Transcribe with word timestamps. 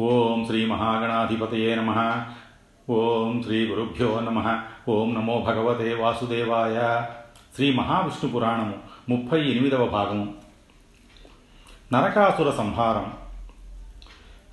ఓం 0.00 0.46
శ్రీ 0.46 0.66
మహాగణాధిపతయే 0.66 1.74
నమ. 1.74 2.22
ఓం 2.90 3.42
శ్రీ 3.42 3.66
గురుభ్యో 3.66 4.20
నమ. 4.20 4.62
ఓం 4.88 5.14
నమో 5.14 5.38
భగవతే 5.38 5.94
వాసుదేవాయ. 5.94 7.02
శ్రీ 7.54 7.72
మహావిష్ణు 7.72 8.30
పురాణము 8.30 8.74
ముప్పై 9.08 9.50
ఎనిమిదవ 9.50 9.86
భాగము. 9.86 10.34
నరకాసుర 11.92 12.50
సంహారం. 12.50 13.12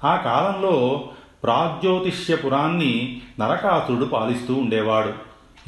ఆ 0.03 0.15
కాలంలో 0.15 1.09
ప్రాగ్జ్యోతిష్యపురాన్ని 1.43 3.21
నరకాసురుడు 3.39 4.05
పాలిస్తూ 4.05 4.53
ఉండేవాడు. 4.53 5.13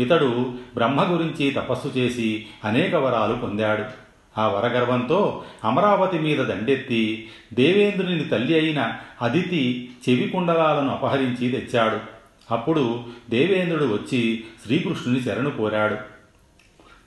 ఇతడు 0.02 0.54
బ్రహ్మ 0.75 1.14
గురించి 1.14 1.52
తపస్సు 1.52 1.88
చేసి 1.88 2.48
అనేక 2.64 2.96
వరాలు 2.96 3.36
పొందాడు. 3.36 4.09
ఆ 4.40 4.48
వరగర్వంతో 4.48 5.44
అమరావతి 5.64 6.20
మీద 6.20 6.38
దండెత్తి 6.38 7.30
దేవేంద్రుని 7.54 8.24
తల్లి 8.24 8.60
అయిన 8.60 8.94
అదితి 9.21 9.89
చెవి 10.10 10.29
కుండలాలను 10.29 10.89
అపహరించి 10.89 11.50
తెచ్చాడు. 11.50 11.98
అప్పుడు 12.54 13.04
దేవేంద్రుడు 13.29 13.86
వచ్చి 13.86 14.43
శ్రీకృష్ణుని 14.65 15.21
శరణు 15.21 15.50
కోరాడు. 15.50 16.20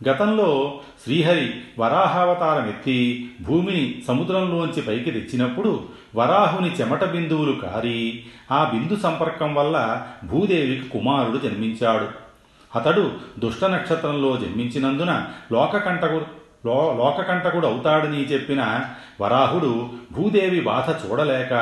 గతంలో 0.09 0.81
శ్రీహరి 1.05 1.51
వరాహావతారం 1.79 2.69
ఎత్తి 2.69 3.31
భూమిని 3.43 4.03
సముద్రంలోంచి 4.09 4.83
పైకి 4.83 5.11
తెచ్చినప్పుడు 5.11 5.83
వరాహుని 6.17 6.71
చెమట 6.71 7.05
బిందువులు 7.05 7.53
కారి 7.53 8.23
ఆ 8.53 8.71
బిందు 8.75 9.01
సంపర్కం 9.03 9.55
వల్ల 9.55 10.07
భూదేవికి 10.25 10.89
కుమారుడు 10.89 11.39
జన్మించాడు. 11.39 12.09
అతడు 12.79 13.13
దుష్ట 13.39 13.65
నక్షత్రంలో 13.65 14.37
జన్మించినందున 14.37 15.27
లోకకంటకు 15.53 16.42
లో 16.67 16.95
లోకకంటకుడు 16.99 17.67
అవుతాడని 17.67 18.25
చెప్పిన 18.25 18.81
వరాహుడు 19.21 19.91
భూదేవి 20.13 20.61
బాధ 20.61 20.91
చూడలేక 20.91 21.53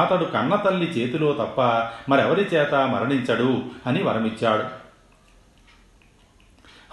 అతడు 0.00 0.24
కన్నతల్లి 0.24 0.86
చేతిలో 0.86 1.32
తప్ప 1.32 1.60
మరెవరి 2.08 2.42
చేత 2.42 2.74
మరణించడు 2.74 3.62
అని 3.86 4.02
వరమిచ్చాడు. 4.02 4.88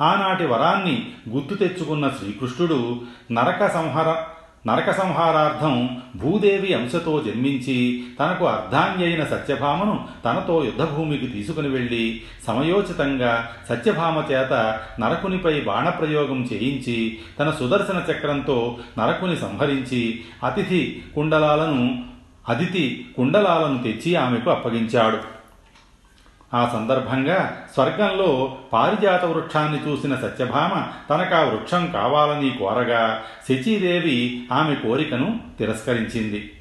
ఆనాటి 0.04 0.46
వరాన్ని 0.46 1.14
గుర్తు 1.30 1.54
తెచ్చుకున్న 1.56 2.10
శ్రీకృష్ణుడు 2.10 3.02
నరక 3.32 3.68
సంహర 3.68 4.24
నరక 4.68 4.92
సంహారార్థం 4.92 6.00
భూదేవి 6.16 6.74
అంశతో 6.74 7.22
జన్మించి 7.22 8.04
తనకు 8.20 8.46
అర్ధాంగి 8.46 9.26
సత్యభామను 9.26 10.08
తనతో 10.26 10.64
యుద్ధభూమికి 10.64 11.28
తీసుకుని 11.28 11.68
వెళ్ళి 11.68 12.22
సమయోచితంగా 12.48 13.50
సత్యభామ 13.70 14.24
చేత 14.32 14.78
నరకునిపై 15.00 15.62
బాణప్రయోగం 15.62 16.48
చేయించి 16.54 17.18
తన 17.40 17.52
సుదర్శన 17.52 18.04
చక్రంతో 18.12 18.78
నరకుని 18.98 19.36
సంహరించి 19.36 20.20
అతిథి 20.44 21.04
కుండలాలను 21.16 22.06
అతిథి 22.50 23.06
కుండలాలను 23.18 23.84
తెచ్చి 23.84 24.16
ఆమెకు 24.16 24.50
అప్పగించాడు. 24.50 25.35
ఆ 26.56 26.70
సందర్భంగా 26.74 27.68
స్వర్గంలో 27.74 28.58
పారిజాత 28.74 29.26
వృక్షాన్ని 29.26 29.92
చూసిన 29.92 30.16
సత్యభామ 30.16 30.88
తనకా 31.10 31.42
వృక్షం 31.42 31.92
కావాలని 31.94 32.50
కోరగా 32.50 33.24
శచీదేవి 33.50 34.44
ఆమె 34.52 34.76
కోరికను 34.76 35.40
తిరస్కరించింది. 35.60 36.52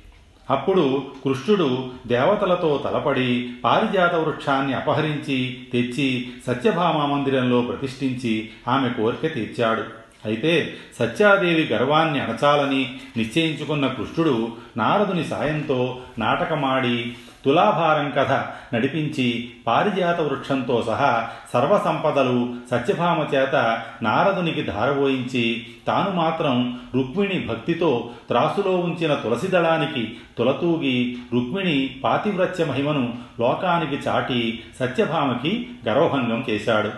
అప్పుడు 0.50 1.02
కృష్ణుడు 1.24 1.90
దేవతలతో 2.06 2.82
తలపడి 2.84 3.52
పారిజాత 3.64 4.14
వృక్షాన్ని 4.14 4.74
అపహరించి 4.74 5.66
తెచ్చి 5.72 6.32
సత్యభామ 6.46 7.06
మందిరంలో 7.06 7.60
ప్రతిష్ఠించి 7.60 8.50
ఆమె 8.68 8.88
కోరిక 8.88 9.34
తీర్చాడు. 9.34 9.82
అయితే 10.24 10.74
సత్యాదేవి 10.98 11.74
గర్వాన్ని 11.74 12.20
అణచాలని 12.20 12.96
నిశ్చయించుకున్న 13.16 13.86
కృష్ణుడు 13.86 14.52
నారదుని 14.76 15.24
సాయంతో 15.24 15.98
నాటకమాడి 16.18 17.14
తులాభారం 17.44 18.12
కథ 18.16 18.32
నడిపించి 18.74 19.52
పారిజాత 19.66 20.20
వృక్షంతో 20.20 20.82
సహా 20.82 21.28
సర్వసంపదలు 21.52 22.54
సత్యభామ 22.70 23.26
చేత 23.34 23.82
నారదునికి 24.02 24.62
ధారవోయించి 24.62 25.66
తాను 25.86 26.10
మాత్రం 26.10 26.80
రుక్మిణి 26.94 27.46
భక్తితో 27.46 28.10
త్రాసులో 28.28 28.76
ఉంచిన 28.76 29.14
తులసి 29.14 29.46
దళానికి 29.46 30.16
తులతూగి 30.38 31.16
రుక్మిణి 31.34 31.96
పాతివ్రత్య 32.04 32.64
మహిమను 32.64 33.14
లోకానికి 33.40 33.96
చాటి 33.96 34.64
సత్యభామకి 34.80 35.68
గర్వభంగం 35.88 36.44
చేశాడు. 36.50 36.90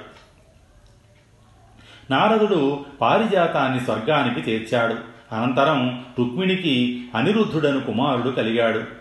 నారదుడు 2.10 2.84
పారిజాతాన్ని 3.00 3.80
స్వర్గానికి 3.80 4.50
చేర్చాడు. 4.50 4.94
అనంతరం 5.34 6.04
రుక్మిణికి 6.18 7.04
అనిరుద్ధుడను 7.14 7.80
కుమారుడు 7.80 8.30
కలిగాడు. 8.30 8.95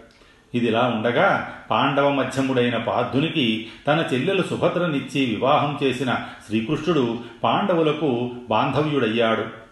ఇదిలా 0.56 0.82
ఉండగా 0.82 1.54
పాండవ 1.72 2.10
మధ్యముడైన 2.10 2.78
పార్థునికి 2.78 3.68
తన 3.88 4.06
చెల్లెలు 4.14 4.42
సుభద్రనిచ్చి 4.42 5.26
వివాహం 5.26 5.80
చేసిన 5.84 6.16
శ్రీకృష్ణుడు 6.48 7.18
పాండవులకు 7.44 8.32
బాంధవ్యుడయ్యాడు. 8.50 9.66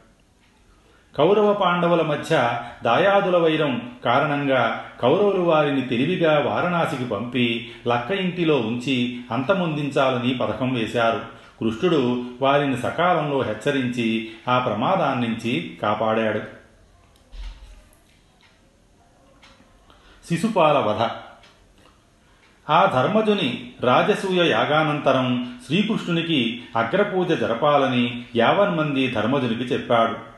కౌరవ 1.18 1.54
పాండవుల 1.54 2.02
మధ్య 2.02 2.60
దాయాదుల 2.84 3.38
వైరం 3.38 3.92
కారణంగా 4.06 4.86
కౌరవులు 5.02 5.42
వారిని 5.42 5.82
తెలివిగా 5.82 6.40
వారణాసికి 6.40 7.06
పంపి 7.06 7.72
లక్క 7.88 8.12
ఇంటిలో 8.12 8.58
ఉంచి 8.58 9.20
అంతమొందించాలని 9.32 10.34
పథకం 10.34 10.74
వేశారు. 10.74 11.20
కృష్ణుడు 11.60 12.24
వారిని 12.42 12.78
సకాలంలో 12.78 13.42
హెచ్చరించి 13.42 14.32
ఆ 14.50 14.60
ప్రమాదాన్నించి 14.60 15.78
కాపాడాడు. 15.82 16.63
శిశుపాల 20.30 20.78
వధ 20.78 21.10
ఆ 22.70 22.86
ధర్మజుని 22.86 23.72
రాజసూయ 23.82 24.50
యాగానంతరం 24.50 25.56
శ్రీకృష్ణునికి 25.66 26.64
అగ్రపూజ 26.76 27.28
జరపాలని 27.28 28.26
యావన్మంది 28.36 29.12
ధర్మజునికి 29.12 29.64
చెప్పాడు. 29.74 30.33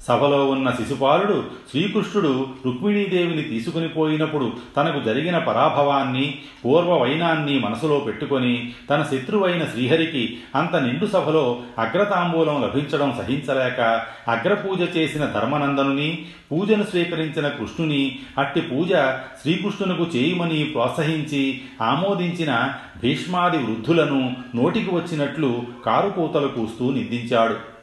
సభలో 0.00 0.46
ఉన్న 0.46 0.70
శిశుపాలుడు 0.70 1.44
శ్రీకృష్ణుడు 1.70 2.48
రుక్మిణీదేవిని 2.66 3.42
తీసుకుని 3.42 3.88
పోయినప్పుడు 3.88 4.52
తనకు 4.76 5.04
జరిగిన 5.04 5.38
పరాభవాన్ని 5.38 6.34
పూర్వ 6.64 6.94
వైనాన్ని 6.94 7.60
మనసులో 7.60 7.98
పెట్టుకొని 7.98 8.72
తన 8.90 9.02
శత్రువైన 9.02 9.64
శ్రీహరికి 9.64 10.38
అంత 10.54 10.76
నిండు 10.76 11.06
సభలో 11.06 11.62
అగ్రతాంబూలం 11.78 12.62
లభించడం 12.62 13.12
సహించలేక 13.12 13.80
అగ్రపూజ 14.28 14.82
చేసిన 14.96 15.24
ధర్మనందనుని 15.24 16.26
పూజను 16.50 16.84
స్వీకరించిన 16.84 17.48
కృష్ణుని 17.48 18.18
అట్టి 18.38 18.60
పూజ 18.60 18.92
శ్రీకృష్ణునకు 19.42 20.06
చేయమని 20.16 20.64
ప్రోత్సహించి 20.64 21.60
ఆమోదించిన 21.82 22.52
భీష్మాది 23.02 23.58
వృద్ధులను 23.58 24.34
నోటికి 24.54 24.94
వచ్చినట్లు 24.94 25.62
కారుకూతలు 25.86 26.48
కూస్తూ 26.48 26.90
నిందించాడు. 26.90 27.75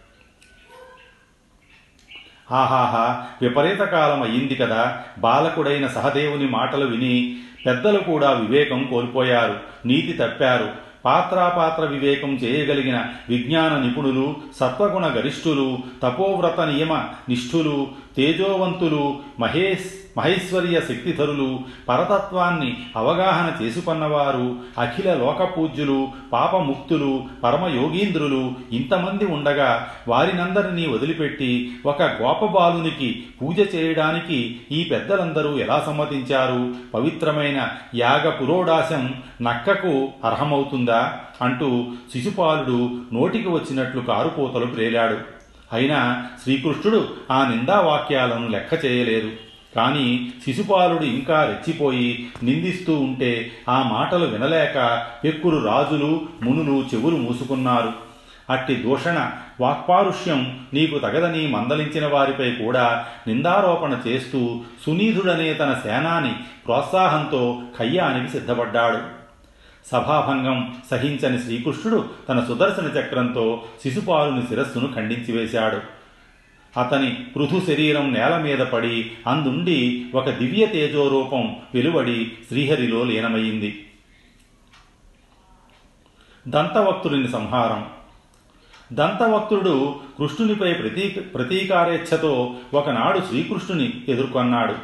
ఆహాహా 2.53 3.25
విపరీత 3.41 3.79
కాలం 3.79 4.23
అయ్యింది 4.23 4.55
కదా. 4.55 4.97
బాలకుడైన 5.19 5.87
సహదేవుని 5.87 6.47
మాటలు 6.47 6.85
విని 6.85 7.37
పెద్దలు 7.65 7.99
కూడా 7.99 8.31
వివేకం 8.31 8.87
కోల్పోయారు. 8.89 9.59
నీతి 9.85 10.13
తప్పారు. 10.13 10.83
పాత్రాపాత్ర 11.05 11.85
వివేకం 11.85 12.29
చేయగలిగిన 12.29 13.05
విజ్ఞాన 13.29 13.77
నిపుణులు 13.77 14.35
సత్వగుణ 14.55 15.05
గరిష్ఠులు 15.05 15.79
తపోవ్రత 16.03 16.61
నియమ 16.61 16.93
నిష్ఠులు 17.29 17.87
తేజోవంతులు 18.17 19.17
మహేష్ 19.39 20.17
మహేశ్వర్య 20.17 20.79
శక్తిధరులు 20.79 21.59
పరతత్వాన్ని 21.89 22.77
అవగాహన 22.95 23.63
చేసుకున్నవారు 23.63 24.55
అఖిల 24.77 25.13
లోకపూజ్యులు 25.13 26.07
పాపముక్తులు 26.33 27.23
పరమయోగీంద్రులు 27.43 28.53
ఇంతమంది 28.71 29.25
ఉండగా 29.25 29.87
వారినందరినీ 30.07 30.87
వదిలిపెట్టి 30.87 31.71
ఒక 31.85 32.01
గోపబాలునికి 32.01 33.23
పూజ 33.41 33.75
చేయడానికి 33.75 34.61
ఈ 34.71 34.83
పెద్దలందరూ 34.83 35.57
ఎలా 35.57 35.83
సమ్మతించారు? 35.85 36.73
పవిత్రమైన 36.93 37.67
యాగ 37.95 38.29
పురోడాశం 38.29 39.13
నక్కకు 39.41 40.09
అర్హమవుతుందా? 40.25 41.19
అంటూ 41.41 41.85
శిశుపాలుడు 42.13 42.89
నోటికి 43.13 43.49
వచ్చినట్లు 43.49 44.01
కారుపోతలు 44.01 44.65
ప్రేలాడు. 44.65 45.32
అయినా 45.73 46.27
శ్రీకృష్ణుడు 46.43 47.09
ఆ 47.31 47.51
నిందావాక్యాలను 47.55 48.49
లెక్క 48.49 48.85
చేయలేదు. 48.85 49.31
కానీ 49.75 50.31
శిశుపాలుడు 50.45 51.03
ఇంకా 51.03 51.43
రెచ్చిపోయి 51.43 52.27
నిందిస్తూ 52.43 52.93
ఉంటే 52.95 53.51
ఆ 53.69 53.89
మాటలు 53.93 54.25
వినలేక 54.25 55.07
పెక్కురు 55.23 55.65
రాజులు 55.65 56.21
మునులు 56.43 56.85
చెవులు 56.93 57.15
మూసుకున్నారు. 57.15 57.93
అట్టి 58.49 58.75
దూషణ 58.75 59.31
వాక్పారుష్యం 59.61 60.59
నీకు 60.73 60.99
తగదని 60.99 61.47
మందలించిన 61.47 62.07
వారిపై 62.07 62.51
కూడా 62.51 63.05
నిందారోపణ 63.27 63.97
చేస్తూ 64.07 64.61
సునీధుడనే 64.85 65.53
తన 65.53 65.77
సేనాని 65.83 66.35
ప్రోత్సాహంతో 66.65 67.61
కయ్యానికి 67.79 68.31
సిద్ధపడ్డాడు. 68.31 69.22
సభాభంగం 69.91 70.75
సహించని 70.91 71.39
శ్రీకృష్ణుడు 71.39 72.09
తన 72.29 72.43
సుదర్శన 72.43 72.85
చక్రంతో 72.85 73.63
శిశుపాలుని 73.83 74.41
శిరస్సును 74.41 74.93
ఖండించివేశాడు. 74.93 76.03
అతని 76.79 77.25
పృథు 77.35 77.61
శరీరం 77.67 78.13
నేల 78.13 78.37
మీద 78.37 78.59
పడి 78.59 79.11
అందుండి 79.27 80.05
ఒక 80.15 80.29
దివ్య 80.29 80.65
తేజోరూపం 80.65 81.55
వెలువడి 81.73 82.31
శ్రీహరిలో 82.47 83.03
లీనమయ్యింది 83.03 83.87
దంతవక్తుడిని 86.47 87.27
సంహారం. 87.27 87.85
దంతవక్తుడు 88.93 89.95
కృష్ణునిపై 90.17 90.73
ప్రతీ 90.73 91.09
ప్రతీకారేచ్ఛతో 91.09 92.55
ఒకనాడు 92.73 93.19
శ్రీకృష్ణుని 93.19 94.03
ఎదుర్కొన్నాడు. 94.07 94.75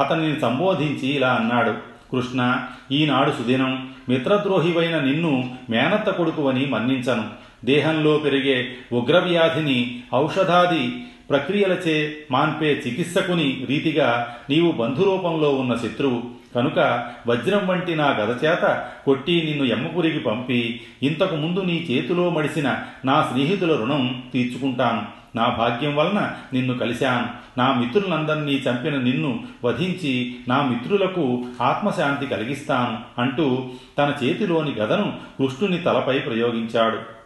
అతనిని 0.00 0.40
సంబోధించి 0.40 1.08
ఇలా 1.08 1.32
అన్నాడు. 1.32 1.91
కృష్ణ 2.12 2.60
ఈనాడు 2.92 3.30
సుదినం 3.30 3.90
మిత్రద్రోహివైన 4.08 5.00
నిన్ను 5.00 5.54
మేనత్త 5.70 6.10
కొడుకువని 6.10 6.66
మన్నించను. 6.66 7.24
దేహంలో 7.64 8.18
పెరిగే 8.18 8.74
ఉగ్రవ్యాధిని 8.92 10.00
ఔషధాది 10.14 11.04
ప్రక్రియలచే 11.30 12.16
మాన్పే 12.30 12.82
చికిత్సకుని 12.86 13.66
రీతిగా 13.68 14.36
నీవు 14.50 14.72
బంధురూపంలో 14.72 15.54
ఉన్న 15.54 15.74
శత్రువు. 15.74 16.22
కనుక 16.54 17.08
వజ్రం 17.26 17.66
వంటి 17.66 17.94
నా 17.94 18.10
గదచేత 18.10 18.86
కొట్టి 19.04 19.42
నిన్ను 19.44 19.64
ఎమ్మపురికి 19.64 20.18
పంపి 20.18 20.80
ఇంతకు 21.02 21.36
ముందు 21.36 21.60
నీ 21.60 21.86
చేతిలో 21.90 22.30
మడిసిన 22.30 22.78
నా 23.04 23.28
స్నేహితుల 23.32 23.76
రుణం 23.76 24.22
తీర్చుకుంటాను. 24.32 25.21
నా 25.36 25.48
భాగ్యం 25.48 25.96
వలన 25.96 26.32
నిన్ను 26.52 26.78
కలిశాను. 26.78 27.28
నా 27.58 27.72
మిత్రులందరినీ 27.72 28.52
చంపిన 28.52 28.96
నిన్ను 28.98 29.44
వధించి 29.64 30.34
నా 30.48 30.62
మిత్రులకు 30.62 31.44
ఆత్మశాంతి 31.62 32.26
కలిగిస్తాను 32.26 33.20
అంటూ 33.20 33.70
తన 33.98 34.14
చేతిలోని 34.24 34.74
గదను 34.74 35.12
కృష్ణుని 35.38 35.78
తలపై 35.78 36.18
ప్రయోగించాడు. 36.18 37.22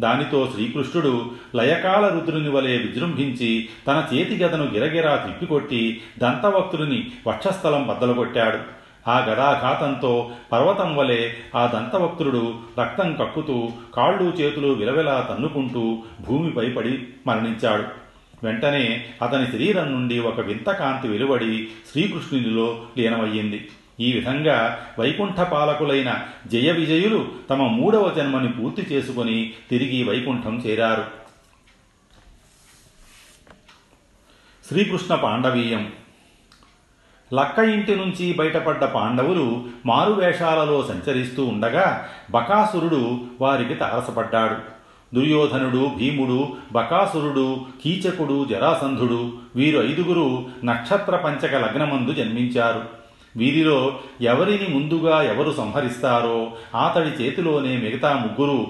దానితో 0.00 0.50
శ్రీకృష్ణుడు 0.54 1.30
లయకాల 1.54 2.08
రుద్రుని 2.08 2.50
వలె 2.50 2.76
విజృంభించి 2.76 3.68
తన 3.86 4.04
చేతి 4.14 4.36
గదను 4.36 4.64
గిరగిరా 4.64 5.16
తిప్పికొట్టి 5.16 6.00
దంతవక్తుడిని 6.18 7.06
వక్షస్థలం 7.26 7.86
బద్దలుకొట్టాడు 7.86 8.77
ఆ 9.06 9.18
గదాఘాతంతో 9.18 10.30
పర్వతం 10.52 10.96
వలె 10.96 11.32
ఆ 11.54 11.66
దంతవక్తుడు 11.66 12.54
రక్తం 12.80 13.16
కక్కుతూ 13.16 13.72
కాళ్ళు 13.94 14.30
చేతులు 14.30 14.68
విలవిలా 14.68 15.28
తన్నుకుంటూ 15.30 16.02
భూమిపై 16.20 16.70
పడి 16.70 17.06
మరణించాడు. 17.26 17.84
వెంటనే 18.44 19.06
అతని 19.22 19.46
శరీరం 19.46 19.92
నుండి 19.92 20.18
ఒక 20.18 20.40
వింత 20.40 20.70
కాంతి 20.70 21.08
వెలువడి 21.08 21.68
శ్రీకృష్ణునిలో 21.92 22.84
లీనమయ్యింది. 22.98 23.68
ఈ 24.00 24.12
విధంగా 24.12 24.86
వైకుంఠ 24.98 25.40
పాలకులైన 25.40 26.26
జయ 26.46 26.72
విజయులు 26.72 27.28
తమ 27.50 27.62
మూడవ 27.62 28.14
జన్మని 28.16 28.52
పూర్తి 28.52 28.82
చేసుకుని 28.92 29.52
తిరిగి 29.70 30.04
వైకుంఠం 30.04 30.62
చేరారు. 30.66 31.04
శ్రీకృష్ణ 34.68 35.14
పాండవీయం 35.14 35.92
లక్క 37.34 37.58
ఇంటి 37.58 37.94
నుంచి 37.96 38.32
బయటపడ్డ 38.32 38.84
పాండవులు 38.84 39.64
మారువేషాలలో 39.86 40.82
సంచరిస్తూ 40.82 41.44
ఉండగా 41.44 42.08
బకాసురుడు 42.30 43.20
వారికి 43.40 43.74
తారసపడ్డాడు 43.74 44.78
దుర్యోధనుడు 45.14 45.90
భీముడు 45.96 46.48
బకాసురుడు 46.72 47.60
కీచకుడు 47.84 48.44
జరాసంధుడు 48.44 49.32
వీరు 49.56 49.78
ఐదుగురు 49.80 50.46
నక్షత్ర 50.64 51.16
పంచక 51.16 51.54
లగ్నమందు 51.54 52.12
జన్మించారు. 52.12 52.82
వీరిలో 53.36 54.00
ఎవరిని 54.20 54.74
ముందుగా 54.74 55.22
ఎవరు 55.22 55.52
సంహరిస్తారో 55.52 56.50
అతడి 56.84 57.24
చేతిలోనే 57.24 57.76
మిగతా 57.76 58.12
ముగ్గురు 58.12 58.66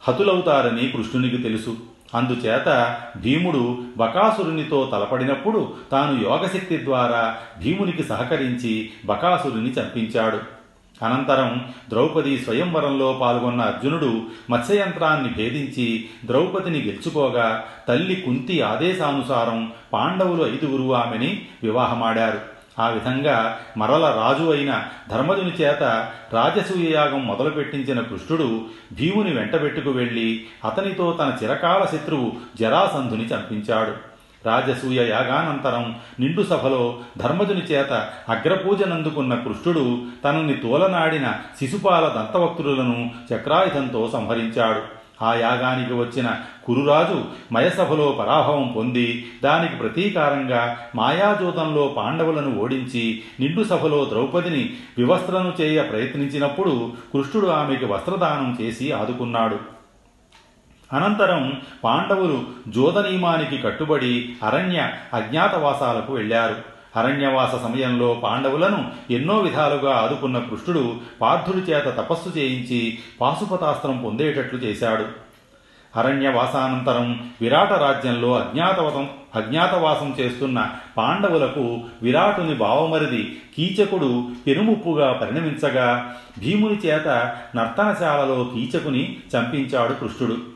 హతులవుతారని 0.00 0.88
కృష్ణునికి 0.88 1.36
తెలుసు. 1.36 1.76
అందుచేత 2.14 2.96
భీముడు 3.16 3.82
బకాసురునితో 3.96 4.88
తలపడినప్పుడు 4.92 5.72
తాను 5.92 6.24
యోగశక్తి 6.24 6.84
ద్వారా 6.84 7.36
భీమునికి 7.58 8.02
సహకరించి 8.02 8.90
బకాసురుని 9.06 9.70
చంపించాడు. 9.70 10.64
అనంతరం 11.02 11.64
ద్రౌపది 11.88 12.38
స్వయంవరంలో 12.38 13.18
పాల్గొన్న 13.20 13.60
అర్జునుడు 13.60 14.22
మత్స్యయంత్రాన్ని 14.50 15.34
భేదించి 15.34 16.04
ద్రౌపదిని 16.24 16.82
గెలుచుకోగా 16.82 17.64
తల్లి 17.88 18.16
కుంతి 18.16 18.60
ఆదేశానుసారం 18.60 19.72
పాండవులు 19.92 20.44
ఐదుగురు 20.44 20.94
ఆమెని 20.94 21.42
వివాహమాడారు. 21.62 22.53
ఆ 22.78 22.88
విధంగా 22.88 23.58
మరల 23.76 24.04
రాజు 24.04 24.50
అయిన 24.50 24.82
ధర్మజుని 25.10 25.52
చేత 25.52 25.82
రాజసూయ 26.32 26.92
యాగం 26.92 27.26
మొదలుపెట్టించిన 27.26 28.00
కృష్ణుడు 28.00 28.60
భీముని 28.92 29.32
వెంటబెట్టుకు 29.34 29.90
వెళ్ళి 29.90 30.44
అతనితో 30.64 31.12
తన 31.12 31.36
చిరకాల 31.42 31.84
శత్రువు 31.84 32.32
జరాసంధుని 32.60 33.24
చంపించాడు. 33.24 34.14
రాజసూయ 34.48 35.08
యాగానంతరం 35.08 35.96
నిండు 36.20 36.42
సభలో 36.42 36.98
ధర్మజుని 37.18 37.60
చేత 37.60 38.10
అగ్రపూజనందుకున్న 38.28 39.34
కృష్ణుడు 39.34 40.02
తనని 40.24 40.54
తోలనాడిన 40.54 41.32
శిశుపాల 41.60 42.08
దంతవక్తులను 42.08 43.10
చక్రాయుధంతో 43.34 44.10
సంహరించాడు. 44.12 45.03
ఆ 45.22 45.34
యాగానికి 45.34 45.92
వచ్చిన 45.92 46.36
కురురాజు 46.64 47.24
మయసభలో 47.52 48.12
పరాభవం 48.12 48.72
పొంది 48.76 49.26
దానికి 49.44 49.76
ప్రతీకారంగా 49.76 50.76
మాయాజూతంలో 50.94 51.94
పాండవులను 51.96 52.58
ఓడించి 52.58 53.22
నిండు 53.40 53.64
సభలో 53.64 54.04
ద్రౌపదిని 54.04 54.76
వివస్త్రను 54.98 55.52
చేయ 55.60 55.82
ప్రయత్నించినప్పుడు 55.82 56.92
కృష్ణుడు 57.14 57.46
ఆమెకి 57.46 57.84
వస్త్రదానం 57.84 58.58
చేసి 58.60 58.92
ఆదుకున్నాడు. 58.92 59.58
అనంతరం 60.92 61.60
పాండవులు 61.84 62.44
జోదనీమానికి 62.68 63.58
కట్టుబడి 63.58 64.36
అరణ్య 64.42 64.90
అజ్ఞాతవాసాలకు 65.14 66.14
వెళ్ళారు. 66.14 66.73
అరణ్యవాస 66.96 67.62
సమయంలో 67.62 68.14
పాండవులను 68.14 68.90
ఎన్నో 69.10 69.38
విధాలుగా 69.38 69.94
ఆదుకున్న 69.94 70.38
కృష్ణుడు 70.38 70.94
పార్థుడి 71.20 71.58
చేత 71.58 71.84
తపస్సు 71.84 72.38
చేయించి 72.38 72.98
పాశుపతాస్త్రం 73.20 74.02
పొందేటట్లు 74.04 74.58
చేశాడు. 74.58 75.24
అరణ్యవాసానంతరం 75.96 77.30
విరాట 77.40 77.72
రాజ్యంలో 77.72 78.34
అజ్ఞాతవతం 78.34 79.08
అజ్ఞాతవాసం 79.34 80.16
చేస్తున్న 80.20 80.70
పాండవులకు 80.96 81.80
విరాటుని 82.02 82.54
భావమరిది 82.54 83.36
కీచకుడు 83.56 84.28
పెనుముప్పుగా 84.46 85.12
పరిణమించగా 85.12 86.14
భీముని 86.38 86.76
చేత 86.76 87.36
నర్తనశాలలో 87.56 88.50
కీచకుని 88.54 89.16
చంపించాడు 89.36 89.92
కృష్ణుడు. 89.92 90.53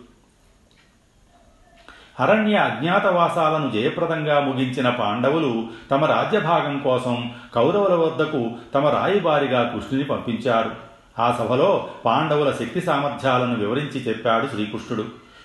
అరణ్య 2.20 2.56
అజ్ఞాతవాసాలను 2.56 3.70
జయప్రదంగా 3.70 4.40
ముగించిన 4.40 4.90
పాండవులు 4.90 5.66
తమ 5.90 6.04
రాజ్యభాగం 6.04 6.78
కోసం 6.78 7.30
కౌరవుల 7.54 7.94
వద్దకు 7.94 8.50
తమ 8.74 8.88
రాయిబారిగా 8.88 9.62
కృష్ణుని 9.62 10.04
పంపించారు. 10.04 10.70
ఆ 11.18 11.36
సభలో 11.38 11.88
పాండవుల 12.04 12.50
శక్తి 12.50 12.80
సామర్థ్యాలను 12.80 13.54
వివరించి 13.54 14.00
చెప్పాడు 14.08 14.46
శ్రీకృష్ణుడు. 14.46 15.04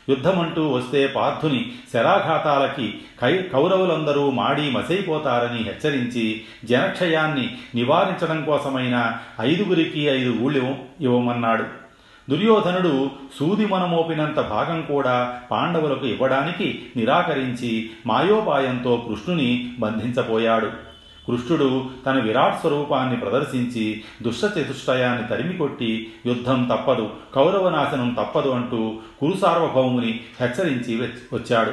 యుద్ధమంటూ 0.10 0.72
వస్తే 0.72 1.08
పార్థుని 1.08 1.72
శరాఘాతాలకి 1.94 3.02
కై 3.22 3.38
కౌరవులందరూ 3.38 4.30
మాడి 4.30 4.72
మసైపోతారని 4.72 5.60
హెచ్చరించి 5.60 6.42
జనక్షయాన్ని 6.66 7.58
నివారించడం 7.76 8.46
కోసమైన 8.46 9.18
ఐదుగురికి 9.42 10.02
ఐదు 10.02 10.40
ఊళ్ళు 10.42 10.76
ఇవ్వమన్నాడు. 11.02 11.83
దుర్యోధనుడు 12.30 13.12
సూది 13.40 13.66
మనమోపినంత 13.66 14.36
భాగం 14.36 14.82
కూడా 14.82 15.42
పాండవులకు 15.52 16.06
ఇవ్వడానికి 16.06 16.86
నిరాకరించి 16.96 17.90
మాయోపాయంతో 18.06 19.06
కృష్ణుని 19.08 19.76
బంధించపోయాడు 19.80 20.94
కృష్ణుడు 21.28 21.86
తన 22.06 22.20
విరాట్ 22.20 22.60
స్వరూపాన్ని 22.60 23.18
ప్రదర్శించి 23.18 24.04
దుష్టచతుష్టయాన్ని 24.22 25.28
తరిమికొట్టి 25.28 26.14
యుద్ధం 26.26 26.64
తప్పదు 26.64 27.10
కౌరవనాశనం 27.36 28.18
తప్పదు 28.20 28.50
అంటూ 28.50 28.98
కురు 29.20 29.38
సార్వభౌముని 29.38 30.20
హెచ్చరించి 30.42 31.02
వచ్చాడు. 31.34 31.72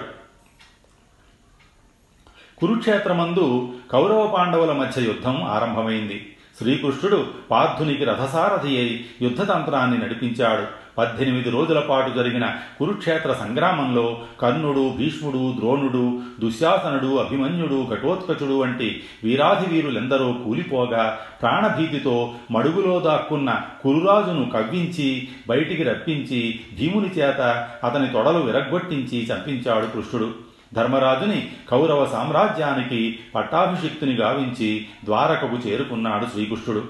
కురుక్షేత్రమందు 2.59 3.73
కౌరవ 3.91 4.27
పాండవుల 4.27 4.73
మధ్య 4.73 5.03
యుద్ధం 5.03 5.43
ఆరంభమైంది. 5.43 6.30
శ్రీకృష్ణుడు 6.61 7.27
పార్థునికి 7.51 8.05
రథసారథి 8.05 8.69
అయి 8.69 9.05
యుద్ధతంత్రాన్ని 9.23 9.99
నడిపించాడు. 9.99 10.81
పద్దెనిమిది 10.99 11.51
రోజుల 11.51 11.79
పాటు 11.79 12.11
జరిగిన 12.11 12.55
కురుక్షేత్ర 12.79 13.33
సంగ్రామంలో 13.33 14.23
కర్ణుడు 14.41 14.95
భీష్ముడు 14.99 15.55
ద్రోణుడు 15.59 16.21
దుశ్శాసనుడు 16.41 17.17
అభిమన్యుడు 17.17 17.87
ఘటోత్కచుడు 17.91 18.59
వంటి 18.59 19.03
వీరాధివీరులెందరో 19.25 20.33
కూలిపోగా 20.33 21.19
ప్రాణభీతితో 21.43 22.35
మడుగులో 22.51 23.01
దాక్కున్న 23.01 23.61
కురురాజును 23.85 24.51
కవ్వించి 24.51 25.29
బయటికి 25.49 25.83
రప్పించి 25.83 26.61
భీముని 26.79 27.09
చేత 27.09 27.69
అతని 27.85 28.09
తొడలు 28.09 28.39
విరగ్గొట్టించి 28.39 29.27
చంపించాడు 29.27 29.87
కృష్ణుడు. 29.87 30.50
ధర్మరాజుని 30.75 31.53
కౌరవ 31.71 32.07
సామ్రాజ్యానికి 32.07 33.19
పట్టాభిషిక్తుని 33.35 34.15
గావించి 34.15 34.87
ద్వారకకు 35.05 35.57
చేరుకున్నాడు 35.57 36.27
శ్రీకృష్ణుడు. 36.27 36.85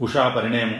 ఉషా 0.00 0.28
పరిణయము. 0.28 0.76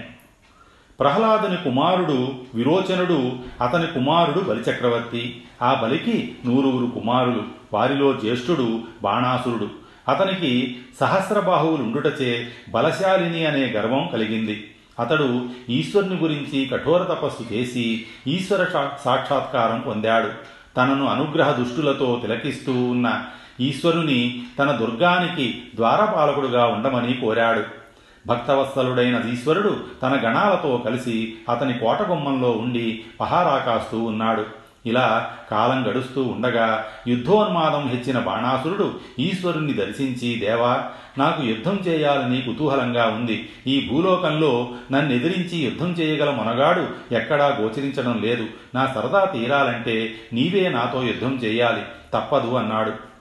ప్రహ్లాదుని 1.00 1.56
కుమారుడు 1.56 2.34
విరోచనుడు 2.54 3.32
అతని 3.62 3.86
కుమారుడు 3.86 4.40
బలిచక్రవర్తి. 4.40 5.42
ఆ 5.62 5.80
బలికి 5.82 6.36
నూరుగురు 6.46 6.90
కుమారులు. 6.90 7.42
వారిలో 7.72 8.12
జ్యేష్ఠుడు 8.12 8.82
బాణాసురుడు. 9.02 9.68
అతనికి 10.08 10.80
సహస్రబాహువులుండుటచే 11.00 12.48
బలశాలిని 12.68 13.46
అనే 13.46 13.66
గర్వం 13.66 14.08
కలిగింది. 14.12 14.73
అతడు 15.00 15.46
ఈశ్వరుని 15.70 16.16
గురించి 16.16 16.66
కఠోర 16.66 17.02
తపస్సు 17.02 17.54
చేసి 17.54 18.06
ఈశ్వర 18.26 18.64
సాక్షాత్కారం 19.04 19.80
పొందాడు. 19.80 20.28
తనను 20.76 21.06
అనుగ్రహ 21.06 21.50
దుష్టులతో 21.50 22.18
తిలకిస్తూ 22.22 22.72
ఉన్న 22.72 23.24
ఈశ్వరుని 23.60 24.42
తన 24.58 24.70
దుర్గానికి 24.70 25.62
ద్వారపాలకుడుగా 25.74 26.66
ఉండమని 26.66 27.14
కోరాడు. 27.14 27.62
భక్తవత్సలుడైన 28.26 29.22
ఈశ్వరుడు 29.32 29.76
తన 30.02 30.20
గణాలతో 30.24 30.82
కలిసి 30.84 31.34
అతని 31.48 31.78
కోటగుమ్మంలో 31.78 32.50
ఉండి 32.50 33.04
పహారా 33.20 33.58
కాస్తూ 33.58 33.98
ఉన్నాడు. 33.98 34.63
ఇలా 34.86 35.32
కాలం 35.50 35.90
గడుస్తూ 35.90 36.22
ఉండగా 36.22 36.86
యుద్ధోన్మాదం 37.06 37.88
హెచ్చిన 37.88 38.18
బాణాసురుడు 38.18 38.94
ఈశ్వరుణ్ణి 39.18 39.72
దర్శించి 39.72 40.40
దేవా 40.40 40.84
నాకు 41.18 41.42
యుద్ధం 41.42 41.76
చేయాలని 41.76 42.42
కుతూహలంగా 42.42 43.06
ఉంది. 43.06 43.48
ఈ 43.66 43.88
భూలోకంలో 43.90 44.68
నన్నెదిరించి 44.92 45.58
యుద్ధం 45.58 45.92
చేయగల 45.92 46.30
మొనగాడు 46.30 47.14
ఎక్కడా 47.14 47.46
గోచరించడం 47.46 48.22
లేదు. 48.22 48.46
నా 48.74 48.86
సరదా 48.94 49.24
తీరాలంటే 49.24 50.14
నీవే 50.32 50.68
నాతో 50.68 51.02
యుద్ధం 51.02 51.34
చేయాలి. 51.34 51.82
తప్పదు 52.14 52.54
అన్నాడు. 52.54 53.13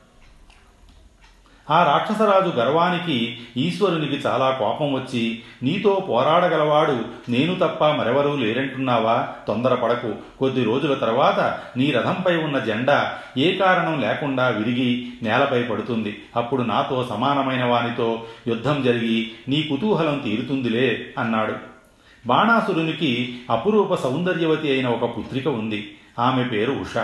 ఆ 1.70 1.84
రాక్షసరాజు 1.84 2.50
గర్వానికి 2.50 3.38
ఈశ్వరునికి 3.58 4.28
చాలా 4.28 4.52
కోపం 4.60 4.94
వచ్చి 4.94 5.42
నీతో 5.64 6.06
పోరాడగలవాడు 6.10 7.06
నేను 7.30 7.56
తప్ప 7.56 7.86
మరెవరూ 7.86 8.36
లేరంటున్నావా? 8.36 9.28
తొందరపడకు. 9.48 10.16
కొద్ది 10.40 10.64
రోజుల 10.64 10.94
తర్వాత 10.94 11.60
నీ 11.78 11.92
రథంపై 11.92 12.38
ఉన్న 12.38 12.60
జెండా 12.60 13.18
ఏ 13.38 13.56
కారణం 13.56 14.02
లేకుండా 14.02 14.48
విరిగి 14.48 15.14
నేలపై 15.22 15.64
పడుతుంది. 15.64 16.24
అప్పుడు 16.36 16.62
నాతో 16.62 17.08
సమానమైన 17.10 17.66
వానితో 17.66 18.24
యుద్ధం 18.48 18.84
జరిగి 18.84 19.32
నీ 19.48 19.62
కుతూహలం 19.62 20.20
తీరుతుందిలే 20.20 21.14
అన్నాడు. 21.18 21.54
బాణాసురునికి 22.28 23.40
అపురూప 23.50 23.96
సౌందర్యవతి 23.96 24.72
అయిన 24.72 24.88
ఒక 24.88 25.18
పుత్రిక 25.18 25.48
ఉంది. 25.48 25.98
ఆమె 26.20 26.44
పేరు 26.44 26.72
ఉష. 26.72 26.98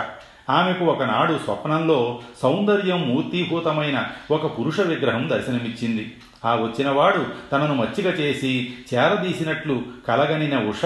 ఆమెకు 0.50 0.84
ఒకనాడు 0.84 1.40
స్వప్నంలో 1.44 2.20
సౌందర్యం 2.42 3.08
మూర్తీభూతమైన 3.08 4.06
ఒక 4.30 4.58
పురుష 4.58 4.80
విగ్రహం 4.80 5.30
దర్శనమిచ్చింది. 5.30 6.16
ఆ 6.44 6.54
వచ్చినవాడు 6.54 7.26
తనను 7.52 7.74
మచ్చిక 7.74 8.20
చేసి 8.20 8.72
చేరదీసినట్లు 8.94 9.82
కలగనిన 10.08 10.58
ఉష 10.58 10.84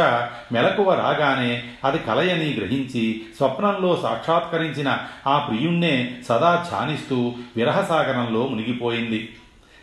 మెలకువ 0.52 0.94
రాగానే 0.94 1.62
అది 1.84 1.98
కలయని 1.98 2.54
గ్రహించి 2.54 3.22
స్వప్నంలో 3.36 4.00
సాక్షాత్కరించిన 4.02 4.98
ఆ 5.26 5.38
ప్రియుణ్ణే 5.38 6.16
సదా 6.28 6.66
ధ్యానిస్తూ 6.70 7.34
విరహసాగరంలో 7.56 8.46
మునిగిపోయింది. 8.46 9.36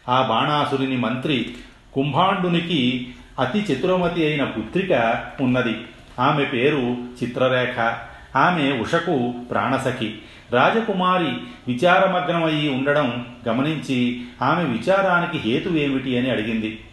ఆ 0.10 0.22
బాణాసురుని 0.22 0.98
మంత్రి 0.98 1.56
కుంభాండునికి 1.94 3.14
అతి 3.40 3.60
చతురమతి 3.60 4.26
అయిన 4.26 4.44
పుత్రిక 4.44 5.24
ఉన్నది. 5.42 5.76
ఆమె 6.20 6.46
పేరు 6.46 6.98
చిత్రరేఖ. 7.24 7.98
ఆమె 8.36 8.80
ఉషకు 8.82 9.34
ప్రాణసఖి. 9.52 10.16
రాజకుమారి 10.52 11.32
విచారమగ్నమయ్యి 11.68 12.70
ఉండడం 12.70 13.26
గమనించి 13.48 14.22
ఆమె 14.42 14.64
విచారానికి 14.64 15.50
హేతు 15.50 15.70
ఏమిటి 15.70 16.18
అని 16.18 16.32
అడిగింది. 16.32 16.84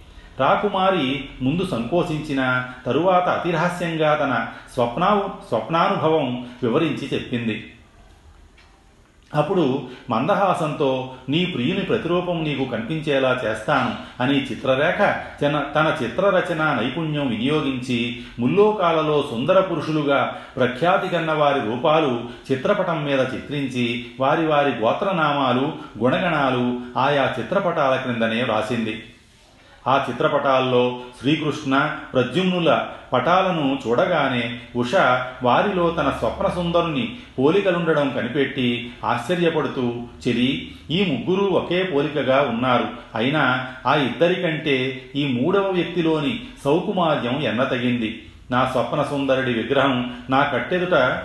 రాకుమారి 0.41 1.25
ముందు 1.43 1.67
సంకోచించిన 1.67 2.67
తరువాత 2.87 3.29
అతిరహస్యంగా 3.29 4.15
తన 4.15 4.47
స్వప్నా 4.75 5.29
స్వప్నానుభవం 5.49 6.49
వివరించి 6.63 7.09
చెప్పింది. 7.15 7.73
అప్పుడు 9.35 9.83
మందహాసంతో 10.11 11.15
నీ 11.29 11.47
ప్రియుని 11.47 11.81
ప్రతిరూపం 11.81 12.45
నీకు 12.45 12.65
కనిపించేలా 12.65 13.41
చేస్తాను 13.45 14.23
అని 14.23 14.41
చిత్రరేఖ 14.41 14.99
తన 15.43 15.63
తన 15.75 15.97
చిత్రరచన 16.03 16.63
నైపుణ్యం 16.81 17.29
వినియోగించి 17.29 18.21
ముల్లోకాలలో 18.39 19.25
సుందర 19.31 19.61
పురుషులుగా 19.61 20.33
ప్రఖ్యాతి 20.57 21.09
కన్న 21.09 21.33
వారి 21.33 21.61
రూపాలు 21.61 22.21
చిత్రపటం 22.53 23.05
మీద 23.05 23.21
చిత్రించి 23.21 24.07
వారి 24.21 24.47
వారి 24.47 24.71
గోత్రనామాలు 24.71 25.73
గుణగణాలు 25.99 26.81
ఆయా 26.99 27.35
చిత్రపటాల 27.39 27.97
క్రిందనే 27.97 28.43
వ్రాసింది. 28.43 29.05
ఆ 29.87 30.07
చిత్రపటాల్లో 30.11 31.01
శ్రీకృష్ణ 31.21 31.91
ప్రద్యుమ్నుల 32.13 32.87
పటాలను 33.13 33.79
చూడగానే 33.87 34.61
ఉష 34.77 34.95
వారిలో 35.43 35.91
తన 35.91 36.15
స్వప్న 36.19 36.49
సుందరుని 36.49 37.17
పోలికలుండడం 37.39 38.13
కనిపెట్టి 38.17 38.93
ఆశ్చర్యపడుతూ 39.05 39.95
చెలి 40.29 40.75
ఈ 40.91 41.05
ముగ్గురు 41.05 41.45
ఒకే 41.45 41.83
పోలికగా 41.83 42.41
ఉన్నారు. 42.41 42.89
అయినా 43.15 43.67
ఆ 43.87 43.95
ఇద్దరికంటే 43.95 45.05
ఈ 45.17 45.27
మూడవ 45.27 45.71
వ్యక్తిలోని 45.71 46.41
సౌకుమార్యం 46.65 47.43
ఎన్నతగింది. 47.43 48.27
నా 48.51 48.69
స్వప్న 48.73 49.03
సుందరుడి 49.03 49.53
విగ్రహం 49.53 50.17
నా 50.31 50.43
కట్టెదుట 50.43 51.23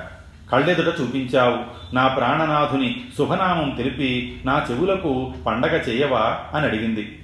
కళ్ళెదుట 0.51 1.01
చూపించావు. 1.01 1.57
నా 1.95 2.07
ప్రాణనాథుని 2.07 3.01
శుభనామం 3.17 3.69
తెలిపి 3.69 4.41
నా 4.45 4.65
చెవులకు 4.71 5.33
పండగ 5.45 5.75
చేయవా? 5.75 6.37
అని 6.53 6.65
అడిగింది. 6.65 7.19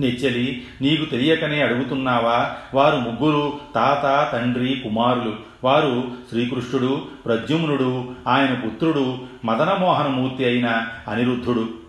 నిచ్చలి 0.00 0.62
నీకు 0.80 1.04
తెలియకనే 1.04 1.62
అడుగుతున్నావా? 1.62 2.50
వారు 2.74 2.96
ముగ్గురు 2.96 3.52
తాత 3.74 4.32
తండ్రి 4.32 4.80
కుమారులు. 4.84 5.36
వారు 5.64 6.10
శ్రీకృష్ణుడు 6.30 7.02
ప్రద్యుమ్నుడు 7.26 8.04
ఆయన 8.28 8.54
పుత్రుడు 8.54 9.18
మదనమోహనమూర్తి 9.44 10.44
అయిన 10.44 10.86
అనిరుద్ధుడు. 11.08 11.81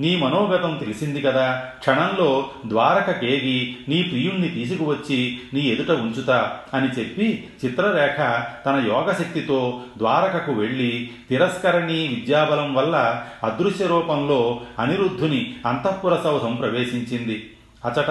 నీ 0.00 0.16
మనోగతం 0.16 0.76
తెలిసింది 0.76 1.20
కదా. 1.20 1.62
క్షణంలో 1.78 2.50
ద్వారక 2.66 3.10
కేగి 3.10 3.76
నీ 3.88 4.02
ప్రియుణ్ణి 4.02 4.48
తీసుకువచ్చి 4.48 5.38
నీ 5.54 5.60
ఎదుట 5.60 5.90
ఉంచుతా 5.90 6.58
అని 6.74 6.88
చెప్పి 6.88 7.48
చిత్రరేఖ 7.64 8.42
తన 8.66 8.84
యోగశక్తితో 8.88 9.80
ద్వారకకు 9.98 10.52
వెళ్ళి 10.52 11.10
తిరస్కరణీ 11.28 12.08
విద్యాబలం 12.08 12.74
వల్ల 12.74 13.24
అదృశ్య 13.44 13.86
రూపంలో 13.86 14.60
అనిరుద్ధుని 14.78 15.54
అంతఃపుర 15.66 16.16
సౌధం 16.16 16.54
ప్రవేశించింది 16.54 17.50
అచట 17.84 18.10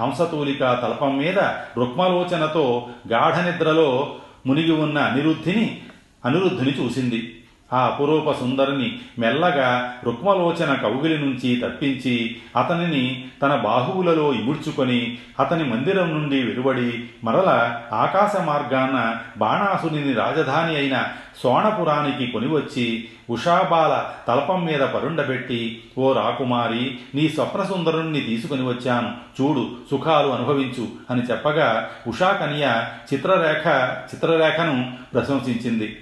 హంసతూలిక 0.00 0.58
తలపం 0.58 1.18
మీద 1.18 1.38
రుక్మలోచనతో 1.76 2.88
గాఢనిద్రలో 3.08 4.16
మునిగి 4.46 4.72
ఉన్న 4.72 4.98
అనిరుద్ధిని 4.98 5.80
అనిరుద్ధుని 6.24 6.70
చూసింది. 6.70 7.32
ఆ 7.72 7.86
అపురూప 7.86 8.32
సుందరిని 8.32 8.98
మెల్లగా 9.18 9.94
రుక్మలోచన 10.04 10.74
కౌగిలి 10.74 11.18
నుంచి 11.18 11.60
తప్పించి 11.64 12.36
అతనిని 12.56 13.24
తన 13.42 13.54
బాహువులలో 13.54 14.32
ఇముడ్చుకొని 14.32 15.18
అతని 15.40 15.64
మందిరం 15.64 16.14
నుండి 16.14 16.42
వెలువడి 16.42 17.04
మరల 17.24 17.80
ఆకాశ 17.92 18.40
మార్గాన 18.40 19.16
బాణాసుని 19.38 20.12
రాజధాని 20.12 20.76
అయిన 20.76 21.08
సోణపురానికి 21.42 22.26
కొనివచ్చి 22.26 23.08
ఉషాబాల 23.30 24.04
తలపం 24.28 24.64
మీద 24.64 24.80
పరుండబెట్టి 24.80 25.82
ఓ 25.98 26.12
రాకుమారి 26.12 26.98
నీ 27.14 27.28
స్వప్న 27.28 27.62
సుందరుణ్ణి 27.62 28.20
తీసుకుని 28.20 28.68
వచ్చాను. 28.68 29.12
చూడు 29.40 29.70
సుఖాలు 29.90 30.28
అనుభవించు 30.28 30.88
అని 31.10 31.22
చెప్పగా 31.22 31.88
ఉషాకన్య 32.06 32.82
చిత్రరేఖ 33.12 33.66
చిత్రరేఖను 34.14 34.92
ప్రశంసించింది. 35.12 35.96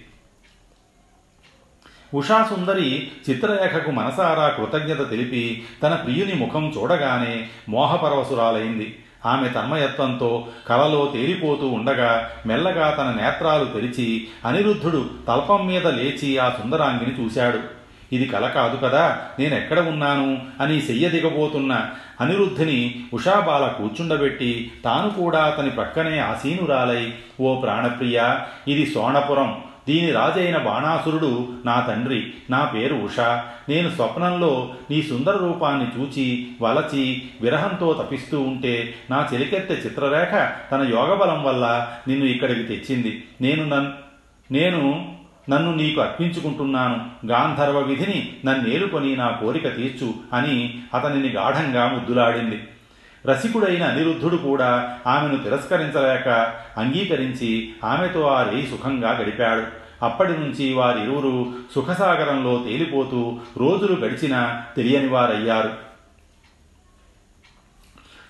ఉషాసుందరి 2.14 3.08
చిత్రరేఖకు 3.30 3.90
మనసారా 3.90 4.48
కృతజ్ఞత 4.48 5.10
తెలిపి 5.10 5.64
తన 5.82 5.94
ప్రియుని 5.94 6.34
ముఖం 6.34 6.72
చూడగానే 6.76 7.48
మోహపరవసురాలైంది 7.68 8.98
ఆమె 9.26 9.48
తన్మయత్వంతో 9.48 10.48
కలలో 10.68 11.06
తేలిపోతూ 11.06 11.66
ఉండగా 11.66 12.28
మెల్లగా 12.46 12.90
తన 12.90 13.20
నేత్రాలు 13.22 13.64
తెరిచి 13.64 14.28
అనిరుద్ధుడు 14.44 15.10
తల్పం 15.28 15.66
మీద 15.66 15.86
లేచి 15.86 16.38
ఆ 16.38 16.50
సుందరాంగిని 16.50 17.24
చూశాడు. 17.24 17.58
ఇది 18.12 18.26
కల 18.26 18.48
కాదు 18.48 18.76
కదా 18.76 19.18
నేనెక్కడ 19.38 19.78
ఉన్నాను 19.78 20.40
అని 20.60 20.80
దిగబోతున్న 21.08 21.90
అనిరుద్ధిని 22.20 23.06
ఉషాబాల 23.12 23.66
కూర్చుండబెట్టి 23.66 24.70
తాను 24.84 25.10
కూడా 25.10 25.44
అతని 25.44 25.70
ప్రక్కనే 25.70 26.18
ఆసీనురాలై 26.18 27.12
ఓ 27.40 27.60
ప్రాణప్రియ 27.60 28.36
ఇది 28.68 28.86
సోణపురం 28.86 29.62
దీని 29.88 30.12
రాజైన 30.12 30.58
బాణాసురుడు 30.58 31.48
నా 31.64 31.80
తండ్రి 31.80 32.32
నా 32.50 32.64
పేరు 32.64 32.94
ఉష. 32.94 33.20
నేను 33.68 33.90
స్వప్నంలో 33.90 34.74
నీ 34.90 35.02
సుందర 35.02 35.36
రూపాన్ని 35.36 36.00
చూచి 36.00 36.46
వలచి 36.62 37.22
విరహంతో 37.40 37.92
తపిస్తూ 37.92 38.40
ఉంటే 38.40 38.94
నా 39.10 39.28
చెలికెత్తె 39.34 39.74
చిత్రరేఖ 39.74 40.48
తన 40.72 40.88
యోగబలం 40.90 41.42
వల్ల 41.42 41.88
నిన్ను 42.08 42.24
ఇక్కడికి 42.24 42.62
తెచ్చింది. 42.62 43.24
నేను 43.40 43.64
నన్ 43.64 43.86
నేను 44.52 45.14
నన్ను 45.50 45.74
నీకు 45.74 46.00
అర్పించుకుంటున్నాను. 46.00 47.26
గాంధర్వ 47.26 47.80
విధిని 47.80 48.32
నన్నేలుకొని 48.44 49.16
నా 49.16 49.28
కోరిక 49.30 49.76
తీర్చు 49.76 50.14
అని 50.32 50.78
అతనిని 50.94 51.28
గాఢంగా 51.28 51.86
ముద్దులాడింది. 51.86 52.62
రసికుడైన 53.26 53.82
అనిరుద్ధుడు 53.82 54.36
కూడా 54.36 54.98
ఆమెను 55.06 55.36
తిరస్కరించలేక 55.36 56.28
అంగీకరించి 56.76 57.72
ఆమెతో 57.84 58.26
ఆ 58.26 58.42
రేయి 58.42 58.66
సుఖంగా 58.66 59.18
గడిపాడు. 59.18 59.84
అప్పటి 60.04 60.32
నుంచి 60.32 60.72
వారిరువురు 60.72 61.52
సుఖసాగరంలో 61.74 62.64
తేలిపోతూ 62.68 63.38
రోజులు 63.56 64.00
గడిచినా 64.00 64.64
తెలియని 64.76 65.08
వారయ్యారు. 65.08 65.72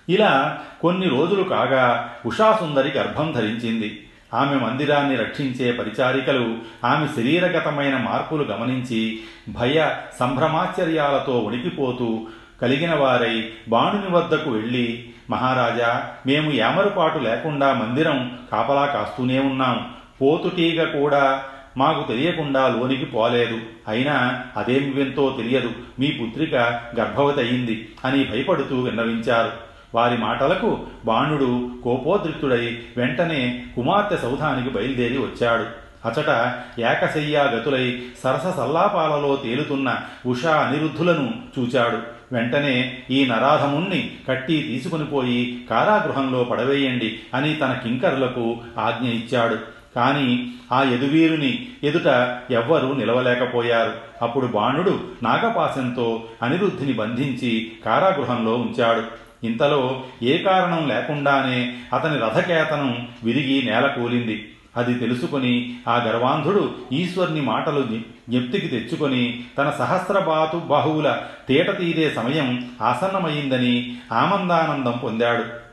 ఇలా 0.09 0.59
కొన్ని 0.81 1.09
రోజులు 1.09 1.43
కాగా 1.43 2.13
ఉషాసుందరి 2.25 2.89
గర్భం 2.89 3.31
ధరించింది. 3.31 4.01
ఆమె 4.33 4.55
మందిరాన్ని 4.55 5.15
రక్షించే 5.15 5.71
పరిచారికలు 5.71 6.57
ఆమె 6.85 7.07
శరీరగతమైన 7.07 7.97
మార్పులు 7.97 8.43
గమనించి 8.43 9.19
భయ 9.49 9.95
సంభ్రమాశ్చర్యాలతో 10.19 11.39
ఉణికిపోతూ 11.39 12.27
కలిగిన 12.61 12.95
వారై 12.95 13.49
బాణుని 13.69 14.15
వద్దకు 14.15 14.49
వెళ్ళి 14.49 15.09
మహారాజా 15.29 16.03
మేము 16.27 16.51
ఏమరుపాటు 16.51 17.19
లేకుండా 17.19 17.73
మందిరం 17.73 18.39
కాపలా 18.51 18.85
కాస్తూనే 18.85 19.39
ఉన్నాం. 19.39 19.89
పోతుటీగ 20.21 20.83
కూడా 20.83 21.43
మాకు 21.77 22.07
తెలియకుండా 22.07 22.67
లోనికి 22.67 23.05
పోలేదు. 23.05 23.57
అయినా 23.87 24.43
అదేమి 24.57 24.91
వింతో 24.91 25.33
తెలియదు. 25.37 25.69
మీ 25.99 26.11
పుత్రిక 26.11 26.55
గర్భవతి 26.99 27.41
అయింది 27.41 27.89
అని 28.05 28.23
భయపడుతూ 28.23 28.81
విన్నవించారు. 28.81 29.51
వారి 29.95 30.17
మాటలకు 30.17 30.79
బాణుడు 31.05 31.69
కోపోద్రిక్తుడై 31.83 32.77
వెంటనే 32.97 33.65
కుమార్తె 33.75 34.17
సౌధానికి 34.17 34.69
బయలుదేరి 34.69 35.17
వచ్చాడు. 35.17 35.85
అచట 36.07 36.53
ఏకశయ్యా 36.79 37.43
గతులై 37.43 38.01
సరస 38.23 38.55
సల్లాపాలలో 38.57 39.35
తేలుతున్న 39.35 39.97
ఉషా 40.25 40.57
అనిరుద్ధులను 40.57 41.33
చూచాడు. 41.59 42.14
వెంటనే 42.35 42.97
ఈ 43.11 43.25
నరాధముణ్ణి 43.25 44.11
కట్టి 44.29 44.61
తీసుకుని 44.61 45.05
పోయి 45.05 45.65
కారాగృహంలో 45.69 46.43
పడవేయండి 46.43 47.19
అని 47.33 47.55
తన 47.55 47.73
కింకరులకు 47.83 48.57
ఆజ్ఞ 48.79 49.07
ఇచ్చాడు. 49.07 49.57
కాని 49.95 50.51
ఆ 50.71 50.83
యదువీరుని 50.83 51.65
ఎదుట 51.83 52.37
ఎవ్వరూ 52.51 52.93
నిలవలేకపోయారు. 52.93 53.93
అప్పుడు 54.21 54.47
బాణుడు 54.47 54.99
నాగపాశంతో 55.23 56.23
అనిరుద్ధిని 56.43 56.93
బంధించి 56.93 57.71
కారాగృహంలో 57.85 58.53
ఉంచాడు. 58.53 59.25
ఇంతలో 59.45 60.03
ఏ 60.23 60.37
కారణం 60.37 60.87
లేకుండానే 60.87 61.73
అతని 61.93 62.19
రథకేతనం 62.19 63.07
విరిగి 63.23 63.63
నేల 63.65 63.85
కూలింది 63.87 64.47
అది 64.77 64.93
తెలుసుకుని 64.93 65.75
ఆ 65.87 65.97
గర్వాంధుడు 65.97 66.75
ఈశ్వర్ని 66.91 67.41
మాటలు 67.41 67.81
జ్ఞప్తికి 67.81 68.67
తెచ్చుకొని 68.67 69.43
తన 69.57 69.69
సహస్రబాతు 69.69 70.57
బాహువుల 70.57 71.21
తేట 71.47 71.77
తీరే 71.77 72.09
సమయం 72.09 72.69
ఆసన్నమైందని 72.81 73.97
ఆనందానందం 74.11 74.99
పొందాడు. 75.03 75.64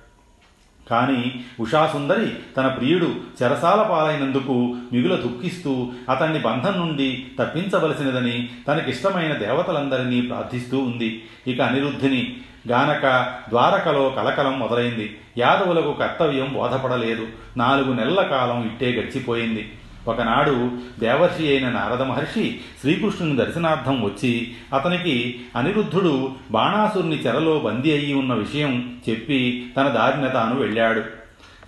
కాని 0.93 1.45
ఉషాసుందరి 1.61 2.33
తన 2.57 2.67
ప్రియుడు 2.69 3.15
చెరసాల 3.43 3.83
పాలైనందుకు 3.83 4.77
మిగుల 4.93 5.15
దుఃఖిస్తూ 5.15 5.91
అతన్ని 6.11 6.39
బంధం 6.39 6.81
నుండి 6.81 7.27
తప్పించవలసినదని 7.39 8.49
తనకిష్టమైన 8.69 9.33
దేవతలందరినీ 9.33 10.21
ప్రార్థిస్తూ 10.21 10.79
ఉంది. 10.79 11.23
ఇక 11.47 11.61
అనిరుద్ధిని 11.61 12.37
గానక 12.69 13.05
ద్వారకలో 13.49 14.11
కలకలం 14.11 14.59
మొదలైంది. 14.59 15.19
యాదవులకు 15.39 15.93
కర్తవ్యం 15.93 16.53
బోధపడలేదు. 16.55 17.27
నాలుగు 17.57 17.93
నెలల 17.93 18.23
కాలం 18.23 18.67
ఇట్టే 18.67 18.89
గడిచిపోయింది. 19.01 19.73
ఒకనాడు 20.09 20.71
దేవర్షి 21.01 21.49
అయిన 21.49 21.69
నారద 21.69 22.03
మహర్షి 22.03 22.61
శ్రీకృష్ణుని 22.81 23.37
దర్శనార్థం 23.37 24.03
వచ్చి 24.03 24.53
అతనికి 24.75 25.41
అనిరుద్ధుడు 25.57 26.31
బాణాసురుని 26.51 27.17
చెరలో 27.17 27.59
బందీ 27.59 27.93
అయి 27.93 28.15
ఉన్న 28.15 28.35
విషయం 28.35 28.99
చెప్పి 29.09 29.67
తన 29.77 29.89
దారిన 29.89 30.27
తాను 30.27 30.61
వెళ్ళాడు. 30.61 31.03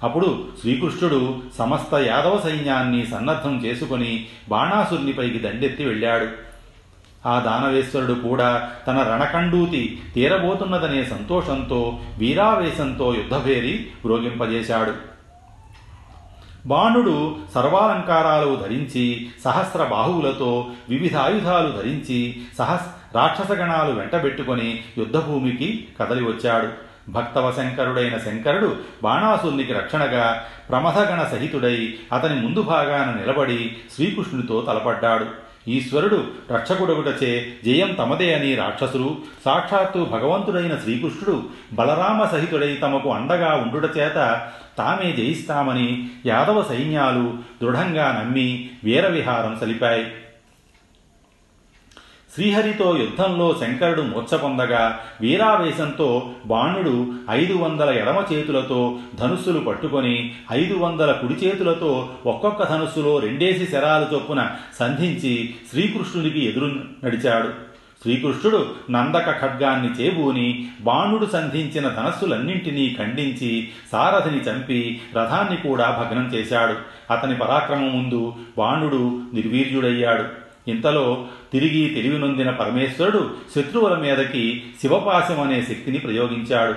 అప్పుడు 0.03 0.45
శ్రీకృష్ణుడు 0.61 1.43
సమస్త 1.59 1.95
యాదవ 1.95 2.41
సైన్యాన్ని 2.45 3.07
సన్నద్ధం 3.07 3.65
చేసుకుని 3.65 4.27
బాణాసురునిపైకి 4.49 5.39
దండెత్తి 5.39 5.85
వెళ్ళాడు. 5.85 6.27
ఆ 7.29 7.39
దానవేశ్వరుడు 7.39 8.13
కూడా 8.13 8.71
తన 8.87 9.03
రణకండూతి 9.03 9.99
తీరబోతున్నదనే 10.15 11.05
సంతోషంతో 11.05 12.01
వీరావేశంతో 12.19 13.15
యుద్ధభేరి 13.15 13.87
మ్రోగింపజేశాడు. 14.05 15.14
బాణుడు 16.67 17.37
సర్వాలంకారాలు 17.55 18.57
ధరించి 18.57 19.31
సహస్ర 19.45 19.85
బాహువులతో 19.85 20.71
వివిధ 20.89 21.17
ఆయుధాలు 21.17 21.71
ధరించి 21.71 22.43
సహస్ 22.59 23.15
రాక్షసగణాలు 23.15 23.93
వెంటబెట్టుకొని 23.93 24.85
యుద్ధభూమికి 24.99 25.89
కదలి 26.01 26.25
వచ్చాడు. 26.25 26.69
భక్తవ 27.11 27.53
శంకరుడైన 27.53 28.19
శంకరుడు 28.19 28.77
బాణాసురునికి 29.03 29.73
రక్షణగా 29.73 30.43
ప్రమథగణ 30.71 31.23
సహితుడై 31.23 31.95
అతని 32.13 32.41
ముందు 32.41 32.63
భాగాన 32.63 33.11
నిలబడి 33.11 33.77
శ్రీకృష్ణుడితో 33.95 34.61
తలపడ్డాడు. 34.61 35.27
ఈశ్వరుడు 35.69 36.25
రక్షకుడగుటచే 36.53 37.47
జయం 37.65 37.95
తమదే 37.95 38.35
అని 38.35 38.55
రాక్షసులు 38.55 39.19
సాక్షాత్తు 39.45 39.99
భగవంతుడైన 39.99 40.79
శ్రీకృష్ణుడు 40.79 41.43
బలరామ 41.73 42.25
సహితుడై 42.25 42.75
తమకు 42.83 43.11
అండగా 43.11 43.55
ఉండుట 43.55 43.97
చేత 43.97 44.51
తామే 44.79 45.13
జయిస్తామని 45.13 46.09
యాదవ 46.27 46.63
సైన్యాలు 46.63 47.35
దృఢంగా 47.63 48.23
నమ్మి 48.23 48.71
వీరవిహారం 48.85 49.59
సలిపాయి. 49.61 50.05
శ్రీహరితో 52.35 52.97
యుద్ధంలో 52.97 53.57
శంకరుడు 53.61 54.03
మూర్ఛ 54.03 54.37
పొందగా 54.37 55.01
వీరావేశంతో 55.21 56.31
బాణుడు 56.47 57.07
ఐదు 57.31 57.53
వందల 57.53 57.91
ఎడమ 57.91 58.23
చేతులతో 58.33 58.99
ధనుస్సులు 59.21 59.61
పట్టుకొని 59.61 60.35
ఐదు 60.53 60.75
వందల 60.75 61.13
కుడి 61.13 61.35
చేతులతో 61.35 62.09
ఒక్కొక్క 62.27 62.63
ధనుస్సులో 62.63 63.19
రెండేసి 63.19 63.67
శరాలు 63.67 64.15
చొప్పున 64.15 64.51
సంధించి 64.81 65.55
శ్రీకృష్ణుడికి 65.71 66.45
ఎదురు 66.45 66.67
నడిచాడు. 67.05 67.49
శ్రీకృష్ణుడు 68.03 68.67
నందక 68.91 69.41
ఖడ్గాన్ని 69.41 69.91
చేబూని 69.91 70.69
బాణుడు 70.81 71.27
సంధించిన 71.27 71.89
ధనస్సులన్నింటినీ 71.89 72.97
ఖండించి 72.99 73.69
సారథిని 73.93 74.41
చంపి 74.41 75.01
రథాన్ని 75.17 75.69
కూడా 75.69 75.87
భగ్నం 76.01 76.27
చేశాడు. 76.35 76.75
అతని 77.13 77.37
పరాక్రమం 77.37 78.03
ముందు 78.03 78.35
బాణుడు 78.59 79.21
నిర్వీర్యుడయ్యాడు. 79.35 80.44
ఇంతలో 80.69 81.27
తిరిగి 81.53 81.95
తెలివి 81.95 82.19
నొందిన 82.19 82.51
పరమేశ్వరుడు 82.51 83.31
శత్రువుల 83.55 83.95
మీదకి 83.95 84.63
శివపాశం 84.81 85.41
అనే 85.41 85.63
శక్తిని 85.63 85.99
ప్రయోగించాడు. 85.99 86.75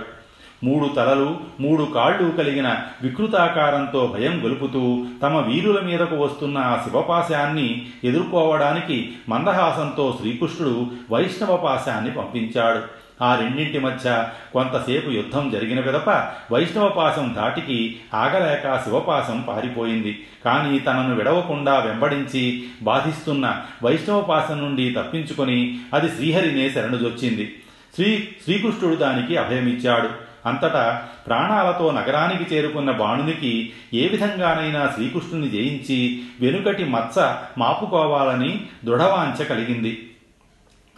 మూడు 0.63 0.87
తలలు 0.87 1.37
మూడు 1.59 1.83
కాళ్ళు 1.83 2.31
కలిగిన 2.31 2.77
వికృతాకారంతో 3.01 4.15
భయం 4.17 4.43
గొలుపుతూ 4.43 5.05
తమ 5.23 5.37
వీరుల 5.37 5.79
మీదకు 5.79 6.15
వస్తున్న 6.15 6.57
ఆ 6.57 6.81
శివపాశాన్ని 6.83 7.87
ఎదుర్కోవడానికి 8.03 9.11
మందహాసంతో 9.29 10.17
శ్రీకృష్ణుడు 10.19 10.87
వైష్ణవపాశాన్ని 11.11 12.11
పంపించాడు. 12.11 13.06
ఆ 13.21 13.35
రెండింటి 13.35 13.79
మధ్య 13.79 14.27
కొంతసేపు 14.53 15.09
యుద్ధం 15.09 15.49
జరిగిన 15.49 15.79
విదప 15.79 16.09
వైష్ణవపాసం 16.51 17.35
దాటికి 17.37 17.99
ఆగలేక 18.13 18.83
శివపాసం 18.85 19.41
పారిపోయింది. 19.41 20.25
కానీ 20.45 20.79
తనను 20.79 21.15
విడవకుండా 21.15 21.79
వెంబడించి 21.79 22.67
బాధిస్తున్న 22.81 23.61
వైష్ణవపాసం 23.83 24.57
నుండి 24.57 24.95
తప్పించుకొని 24.99 25.79
అది 25.93 26.15
శ్రీహరినే 26.15 26.69
శరణుజొచ్చింది. 26.69 27.55
శ్రీ 27.95 28.27
శ్రీకృష్ణుడు 28.43 28.95
దానికి 28.95 29.37
అభయమిచ్చాడు. 29.37 30.09
అంతటా 30.45 31.05
ప్రాణాలతో 31.27 31.91
నగరానికి 31.91 32.55
చేరుకున్న 32.55 32.91
బాణునికి 32.91 33.73
ఏ 33.93 34.07
విధంగానైనా 34.07 34.91
శ్రీకృష్ణుని 34.95 35.49
జయించి 35.49 36.23
వెనుకటి 36.39 36.83
మచ్చ 36.83 37.35
మాపుకోవాలని 37.57 38.65
దృఢవాంఛ 38.85 39.45
కలిగింది. 39.45 40.09